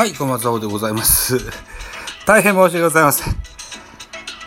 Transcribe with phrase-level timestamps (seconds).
[0.00, 1.38] はい、小松青でございます。
[2.24, 3.36] 大変申し訳ございません。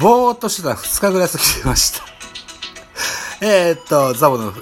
[0.00, 2.02] ぼーっとしてた2日ぐらい過ぎてました。
[3.46, 4.52] えっと、ザボの、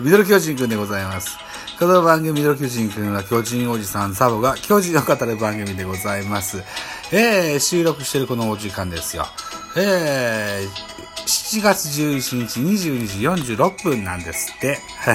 [0.00, 1.36] ミドル巨人くんでございます。
[1.80, 6.62] この番組ミドル巨人くんは巨人おじさんザボが巨人を語る番組でございます。
[7.10, 9.26] えー、収録してるこのお時間ですよ。
[9.74, 14.80] えー、7月11日22時46分なんですって。
[15.00, 15.12] は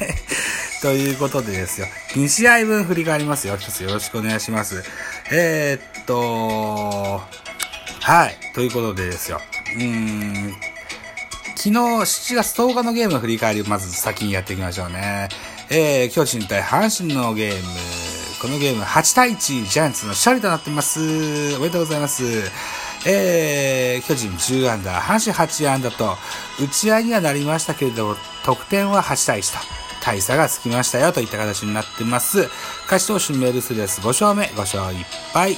[0.00, 0.69] い。
[0.80, 1.86] ということでですよ。
[2.14, 3.56] 2試合分振り返りますよ。
[3.56, 4.82] 一つよろしくお願いします。
[5.30, 7.20] えー、っと、
[8.00, 8.34] はい。
[8.54, 9.40] ということでですよ。
[9.76, 10.52] うーん、
[11.54, 15.28] 昨日7月10日のゲームの振り返りをまず先にやっていきましょうね。
[15.70, 17.62] えー、巨人対阪神のゲーム。
[18.40, 20.98] このゲーム8対1、ジャイアンツの勝利となってます。
[21.56, 22.24] おめでとうございます。
[23.06, 26.16] えー、巨人10アンダー、阪神8アンダーと、
[26.58, 32.48] 打ち合いにはなりましたけれども、得点は8対1と、大差がつきましたよといった形になってます。
[32.90, 35.56] 勝ち投手メルセデス5勝目、5勝1敗。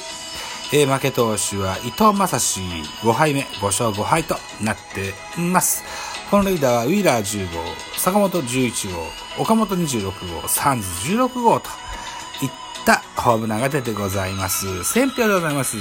[0.75, 2.61] えー負け投手は伊藤正史
[3.03, 5.85] 5敗目、5勝5敗となっています。
[6.31, 7.61] 本塁打はウィーラー10号、
[7.99, 11.69] 坂本11号、岡本26号、サンズ16号と
[12.43, 12.51] いっ
[12.87, 14.83] たホームランが出てございます。
[14.85, 15.77] 選票でございます。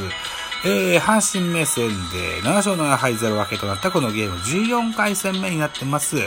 [0.66, 6.18] えー、阪神目線で7勝7敗0分けとなったこのゲーム14回戦目になってます。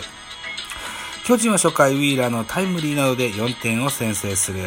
[1.25, 4.61] 巨人は初回ウィーラーのタイムリーなどで4点を先制する。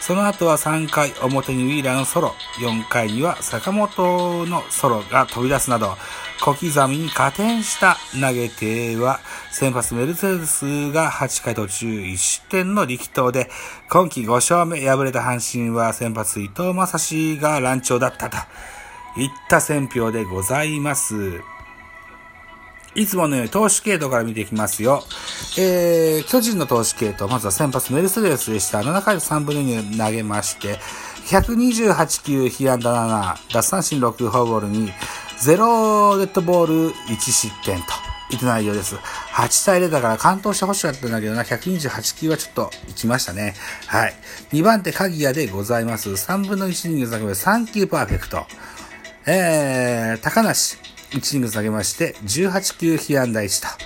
[0.00, 5.96] その後は3回表にウィーラーのソロ、4回には坂本のソロが飛び出すなど、
[6.42, 13.48] 小刻みに加点した投げては、先発メルセデスが8回途中1失点の力投で、
[13.88, 18.36] 今季5勝目敗れた阪神は先発伊藤正史が乱調だったと
[19.18, 21.53] いった選評でございます。
[22.94, 25.04] いつものように投手系統から見ていきますよ。
[25.58, 28.80] えー、巨人の投手系統、まずは先発メルセデスでした。
[28.80, 30.78] 7回3分の2投げまして、
[31.26, 34.92] 128球、被安打7、奪三振6、フォアボール2、
[35.38, 38.04] 0デッドボール1失点と。
[38.30, 38.96] いった内容です。
[38.96, 43.54] 8対0だから完投してほしかったんだけどな、128球はちょっと行きましたね。
[43.86, 44.14] はい。
[44.52, 46.10] 2番手、鍵谷でございます。
[46.10, 48.46] 3分の1イニング投げま3球パーフェクト。
[49.26, 50.78] えー、高梨、
[51.14, 53.78] 1イニング投げまして、18球被安打1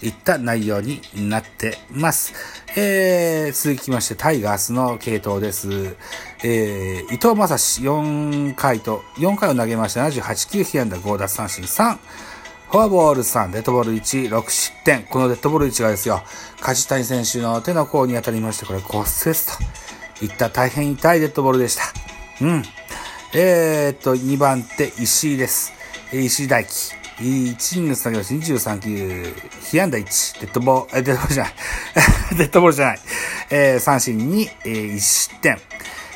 [0.00, 2.32] といった内容になってます。
[2.76, 5.96] えー、続きまして、タイガースの系統です。
[6.44, 11.98] えー、伊藤正史、4回と、4回を投げまして、78球被安打5奪三振3。
[12.70, 15.04] フォアボール3、デッドボール1、6失点。
[15.04, 16.22] このデッドボール1がですよ、
[16.60, 19.36] 梶谷選手の手の甲に当たりまして、これ骨折
[20.18, 21.82] といった大変痛いデッドボールでした。
[22.42, 22.62] うん。
[23.34, 25.75] えー、っと、2番手、石井です。
[26.12, 27.06] 石井大輝。
[27.18, 29.34] 1イニング投げまして23球、
[29.70, 31.54] 被安打1、デッドボール、デッドボールじゃない。
[32.36, 33.00] デッドボールじゃない。
[33.50, 35.58] えー三振2、えー1失点。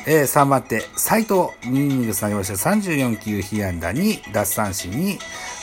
[0.05, 5.17] えー3番手、斎藤、2イニング投げまして34球、被安打2、奪三振2、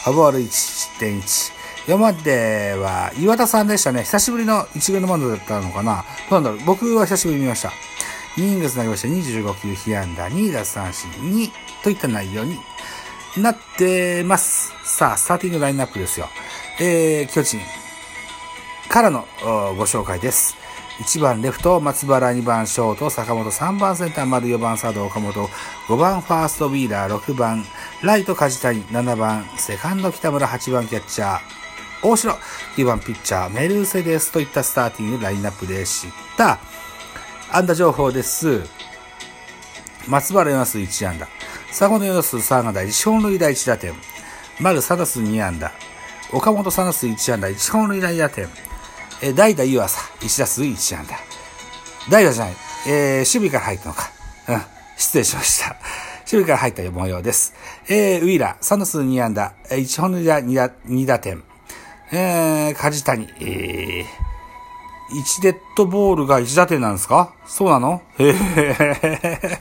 [0.05, 1.53] フォアボール1、失点1。
[1.87, 4.03] 4番手は岩田さんでしたね。
[4.03, 6.05] 久しぶりの一軍のマンドだったのかな。
[6.29, 6.67] どうなんだろう。
[6.67, 7.73] 僕は久しぶりに見ました。
[8.37, 11.51] 2イニング投げまして25球被安打2、奪三振2
[11.83, 12.59] といった内容に
[13.37, 14.73] なってます。
[14.85, 16.29] さあ、スターティングラインナップですよ。
[16.81, 17.61] えー、巨人
[18.89, 19.27] からの
[19.77, 20.57] ご紹介です。
[20.99, 25.49] 1番レフト、松原、2番ショート、坂本、3番センター、丸、4番サード、岡本、
[25.87, 27.65] 5番ファースト、ウィーラー、6番
[28.03, 31.39] ライト、梶谷、7番セカンド、北村、8番キャッチャー、
[32.03, 32.33] 大城、
[32.77, 36.59] 9番ピッチャー、メルセデスといったスターティングラインナップでした。
[37.53, 38.63] 安打情報です。
[40.09, 41.38] 松原4打数1安打。
[41.71, 43.95] 坂本4打数3安打、1本塁打1打点。
[44.61, 45.71] 丸3打数2安打。
[46.33, 48.49] 岡本3打数1安打、1本塁打2打点。
[49.21, 51.17] えー代打湯浅、1打数1安打。
[52.11, 52.57] 代打じゃない。
[52.87, 54.11] えー守備から入ったのか。
[54.49, 54.63] うん。
[54.97, 55.77] 失礼しました。
[56.31, 57.55] 守備から入った模様です。
[57.89, 61.43] えーウィーラー、3打数2安打、えー1本塁打2打 ,2 打点。
[62.11, 64.05] えー、梶谷、えー、
[65.41, 67.33] 1デッドボールが1打点なんですか？
[67.47, 68.01] そうなの？
[68.19, 69.61] へへ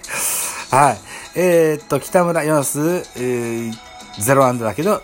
[0.71, 0.97] はい。
[1.39, 2.79] えー、っと、北村4打数、
[3.15, 3.71] えー、
[4.17, 5.03] 0安打だけど、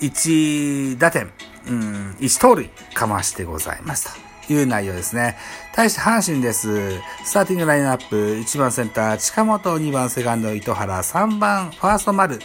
[0.00, 1.32] 1打点、
[1.66, 4.16] うん、1盗塁かましてございます。
[4.46, 5.36] という内容ですね。
[5.74, 7.00] 対して阪神です。
[7.24, 12.38] スターティングラインナップ、1番センター、近本、2番セカンド、糸原、3番ファースト丸、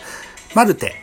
[0.56, 0.96] マルテ、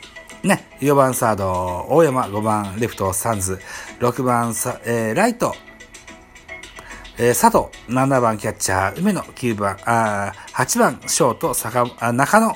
[0.42, 3.60] ね、4番サード、大山、5番レフト、サンズ、
[4.00, 4.48] 6番、
[4.84, 5.54] えー、ライト、
[7.18, 12.54] えー佐藤、7番キャッチャー、梅野、9番、あー8番ショート、坂あ中野、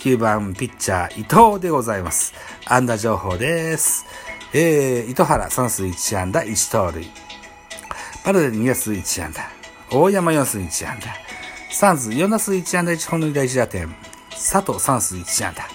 [0.00, 2.34] 9番ピッチャー、伊藤でございます。
[2.66, 4.04] 安打情報です。
[4.52, 7.10] えー、糸原、3数1安打、1盗塁。
[8.22, 9.50] パルデ2打数1安打。
[9.90, 11.06] 大山4数1安打。
[11.70, 13.94] サンズ4打数1安打1本塁打1打点。
[14.30, 15.66] 佐藤3数1安打。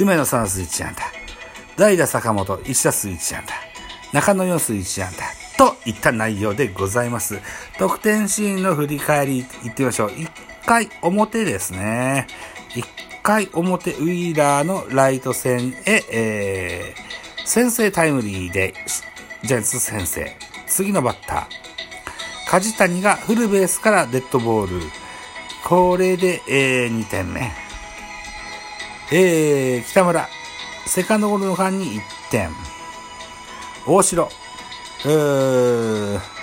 [0.00, 1.02] 梅野3数1安打。
[1.76, 3.54] 代打坂本1打数1安打。
[4.12, 5.35] 中野4数1安打。
[5.56, 7.40] といった内容でございます。
[7.78, 10.08] 得点シーンの振り返りいってみましょう。
[10.10, 10.30] 1
[10.66, 12.26] 回表ですね。
[12.70, 12.84] 1
[13.22, 18.74] 回表、ウィーラーのライト線へ、えー、先制タイムリーで、
[19.42, 20.36] ジャイアンツ先制。
[20.66, 22.50] 次のバッター。
[22.50, 24.86] 梶谷がフルベースからデッドボール。
[25.64, 27.50] これで、えー、2点目。
[29.10, 30.28] えー、北村。
[30.86, 32.50] セカンドゴロの間に1点。
[33.86, 34.28] 大城。
[35.04, 36.36] うー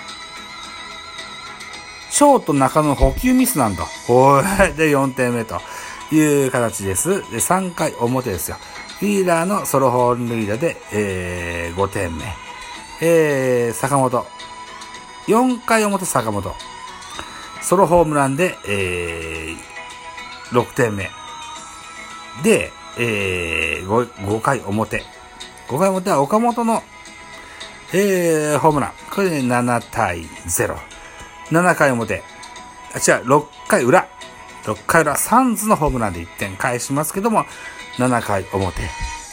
[2.10, 3.84] ショート中の補給ミスなんだ。
[4.06, 4.44] ほい。
[4.76, 5.60] で、4点目と
[6.12, 7.20] いう形です。
[7.32, 8.56] で、3回表ですよ。
[9.02, 12.24] リーダーのソロ本塁打で、えー、5点目。
[13.02, 14.24] えー、坂本。
[15.26, 16.54] 4回表坂本。
[17.60, 21.10] ソロホームランで、えー、6点目。
[22.44, 25.02] で、えー5、5回表。
[25.66, 26.84] 5回表は岡本の、
[27.96, 28.92] えー、ホームラン。
[29.12, 30.76] これで7対0。
[31.50, 32.24] 7回表。
[32.92, 34.08] あ、違う、6回裏。
[34.64, 37.44] 6回裏、サンズのホームランで1点返しますけども、
[37.98, 38.80] 7回表。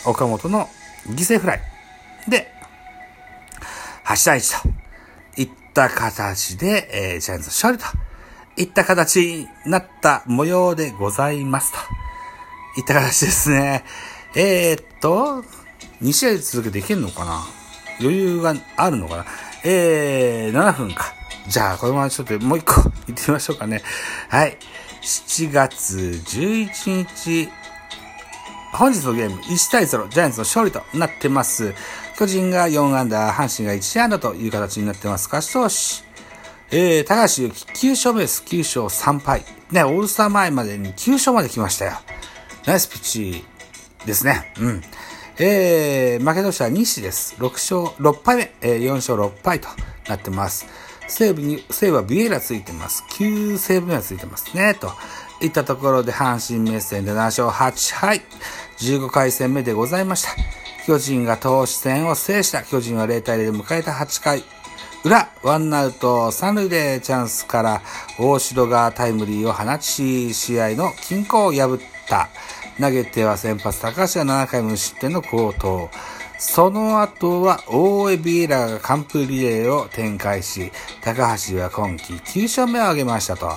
[0.06, 0.70] 岡本の
[1.08, 1.62] 犠牲フライ。
[2.30, 2.54] で、
[4.06, 4.62] 8対1
[5.36, 7.86] といった形で、えー、ジャイアンツ勝利と
[8.58, 11.80] いった形になった模様でございますと。
[12.80, 13.84] いった形ですね。
[14.36, 15.44] えー、っと、
[16.04, 17.61] 2試合続けていけんのかな？
[18.02, 19.26] 余裕があるのかな
[19.64, 21.14] えー、7分か。
[21.48, 23.82] じゃあ、このままちょっともう一個行ってみましょうかね。
[24.30, 24.58] はい。
[25.02, 27.50] 7月11日、
[28.74, 31.74] 本日のゲーム1対0、ジャイアンツの勝利となってます。
[32.18, 35.28] 巨人が4安打、阪神が1安打という形になってます。
[35.32, 36.12] 勝ち投手。
[36.74, 38.44] えー、高橋由紀9勝目です。
[38.46, 39.44] 9勝3敗。
[39.72, 41.94] ね、オールスター前までに9勝まで来ましたよ。
[42.66, 43.46] ナイスピッチ
[44.06, 44.54] ですね。
[44.60, 44.82] うん。
[45.38, 47.36] えー、負け投手は西です。
[47.38, 49.70] 6勝6敗目、えー、4勝6敗と
[50.08, 50.66] なってます。
[51.08, 53.04] 西武に、西武はビエラついてます。
[53.12, 54.76] 9セーブ目はついてますね。
[54.76, 54.92] と
[55.42, 58.22] いったところで阪神目線で7勝8敗。
[58.78, 60.30] 15回戦目でございました。
[60.86, 64.44] 巨人が投手戦を制した巨人は0対0で迎えた8回。
[65.04, 67.82] 裏、ワンアウト三塁でチャンスから
[68.20, 72.30] 大城がタイムリーを放ち、試合の均衡を破った。
[72.80, 75.90] 投げては先発高橋が7回無失点の好投。
[76.38, 80.72] その後は大江ビエラが完封リレーを展開し、
[81.02, 83.52] 高橋は今季9勝目を挙げましたと。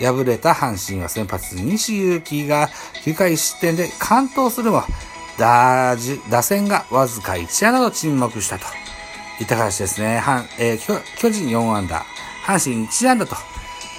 [0.00, 2.68] 敗れた阪神は先発西勇輝が
[3.04, 4.82] 9回失点で完投するも、
[5.38, 5.96] 打
[6.30, 8.64] 打線がわずか1安打と沈黙したと。
[9.40, 10.22] いった形ですね。
[10.58, 12.04] えー、巨人4安打、
[12.44, 13.36] 阪神1安打と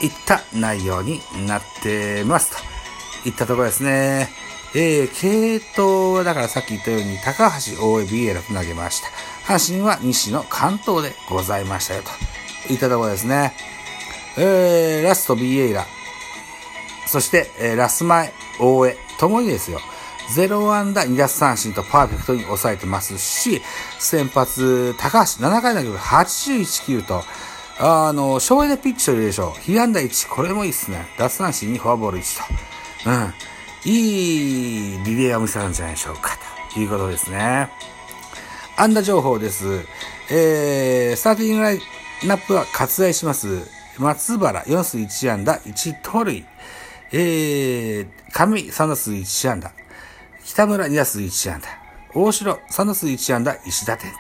[0.02, 2.52] いった内容になってます
[3.24, 4.30] といったところですね。
[4.76, 9.08] えー、系統はだからさっき言ったように高橋大江ビエラと投げました。
[9.54, 12.04] 阪神は西の関東でございましたよ
[12.68, 13.54] といったところですね。
[14.38, 15.86] えー、ラストビエイラ、
[17.08, 19.80] そして、えー、ラスマイ大江、ともにですよ。
[20.36, 23.62] 0安打2奪三振とパーフェクトに抑えてますし、
[23.98, 27.24] 先発、高橋7回投げる81球と、
[27.80, 29.62] あの、省エネピッチというでしょう。
[29.62, 31.08] 被安打1、これもいいっすね。
[31.18, 32.38] 奪三振にフォアボール1
[33.04, 33.10] と。
[33.10, 33.34] うん。
[33.86, 36.38] いいリレーを見せたんじゃないでしょうか。
[36.74, 37.70] ということですね。
[38.78, 39.86] 安打情報です。
[40.32, 43.48] えー、スターティングラインナップは割愛します。
[43.98, 46.46] 松原4数1安打1盗塁。
[47.12, 49.72] えー、上3打数1安打。
[50.46, 51.68] 北村2打数1安打。
[52.14, 54.18] 大城3打数1安打1打点と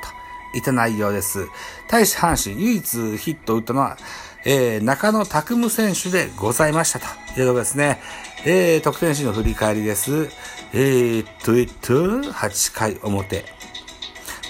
[0.57, 1.47] いた内容です。
[1.87, 3.97] 対し阪神唯一ヒットを打ったのは、
[4.45, 7.05] えー、中野拓夢選手でございましたと
[7.41, 7.99] いうところですね。
[8.45, 10.29] えー、得点シーンの振り返りです。
[10.73, 11.93] えー、っと、えっと、
[12.31, 13.45] 8回表。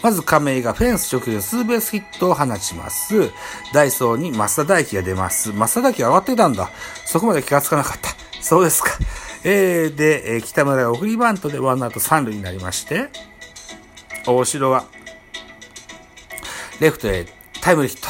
[0.02, 3.32] まず亀井がフェンス直でツーベースヒットを放ちます。
[3.74, 5.52] ダイソーに増田大輝が出ます。
[5.52, 6.70] 増田大輝上がってたんだ。
[7.06, 8.10] そこまで気がつかなかった。
[8.42, 8.92] そうですか。
[9.44, 13.10] えー、で、え、北村が送りバントでワンアウト三塁になりまして、
[14.26, 14.86] 大城は、
[16.80, 17.26] レフトへ
[17.62, 18.09] タイムリーヒット。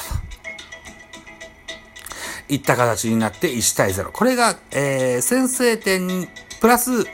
[2.49, 4.11] いった形になって1対0。
[4.11, 6.27] これが、えー、先制点
[6.59, 7.05] プラス、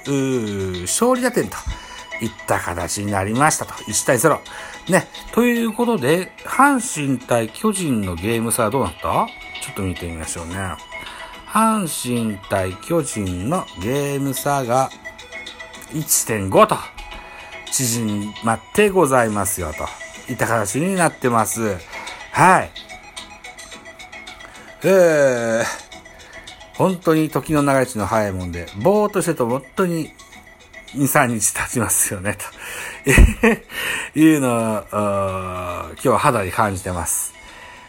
[0.84, 1.58] 勝利打点と
[2.22, 3.74] いった形になりましたと。
[3.74, 4.39] 1対0。
[4.89, 5.08] ね。
[5.34, 9.27] ということで、阪神対巨人のゲーム差はどうなった？
[9.62, 10.56] ちょっと見てみましょうね。
[11.48, 14.89] 阪神対巨人のゲーム差が
[15.92, 16.77] 1.5と
[17.72, 21.77] 縮まってございますよといった形になってます。
[22.32, 22.72] はい。
[24.88, 25.65] えー、
[26.75, 30.12] 本当に時の流れ値の早いもんで、ぼーっとしてると本当に
[30.94, 32.38] 2、3日経ちますよね、
[34.13, 37.34] というのを、今日は肌に感じてます。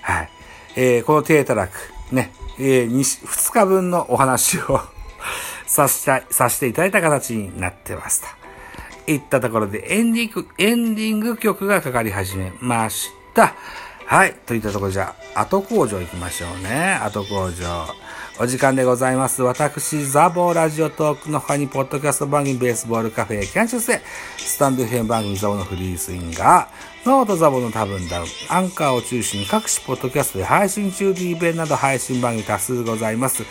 [0.00, 0.30] はい。
[0.76, 1.72] えー、この低たらく、
[2.12, 4.80] ね、えー、2, 2日分のお話を
[5.66, 9.12] させて、させていただいた形になってますと。
[9.12, 13.54] いったところでエンディング、エンディング曲がかかり始めました。
[14.06, 14.34] はい。
[14.46, 16.94] といったところじゃあ、後工場行きましょうね。
[17.02, 17.88] 後工場。
[18.38, 19.42] お時間でございます。
[19.42, 24.00] 私、ザボーラジオトークの他に、ポッドキャスト番組、ベースボールカフェ、キャンチュース
[24.36, 33.42] スタンド FM 番組、ザボのフリースインガー、ノートザボの多分ダウン、アンカーを中心に各種ポッドキャストで配信中 D 弁など配信番組多数ございます。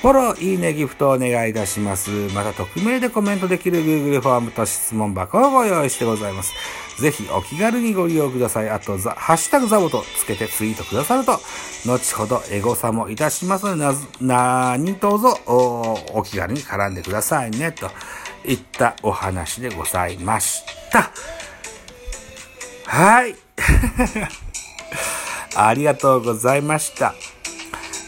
[0.00, 2.10] フォロー、いいね、ギフトをお願いいたします。
[2.34, 6.54] また、匿名でコメントできる Google フォームと質問箱をご用意してございます。
[6.98, 8.70] ぜひお気軽にご利用ください。
[8.70, 11.38] あと、ザ、ハッシュタグザボとつけてツイートくださると、
[11.86, 13.98] 後ほどエゴサもいたしますので、
[14.30, 17.90] 何卒おお気軽に絡んでくださいね、と
[18.44, 21.10] いったお話でございました。
[22.86, 23.34] はい。
[25.56, 27.12] ありがとうございました。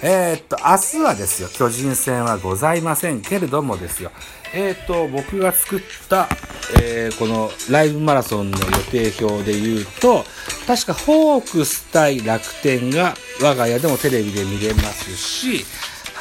[0.01, 4.13] えー、っと、明日はですよ、巨人戦はございませんけれどもですよ、
[4.55, 6.29] えー、っと、僕が作った、
[6.81, 10.25] えー、このライブマラソンの予定表で言うと、
[10.69, 15.65] 確かホークス対楽天が我が家でもテレビで見れますし、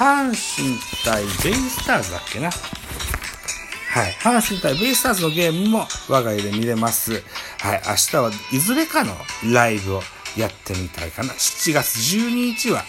[0.02, 2.50] 阪神対ベイスターズだっけな。
[2.50, 4.12] はい。
[4.14, 7.22] 阪神対ベイスターズのゲームも我が家で見れます。
[7.60, 7.82] はい。
[7.88, 9.14] 明日はいずれかの
[9.54, 10.02] ライブを
[10.36, 11.30] やってみたいかな。
[11.34, 12.82] 7月12日は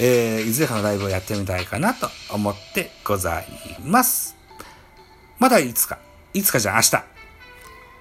[0.00, 3.46] えー、いずれかのライブをやってみたいかなと思ってござい
[3.84, 4.36] ます。
[5.38, 6.00] まだいつか、
[6.34, 7.19] いつかじゃあ明日。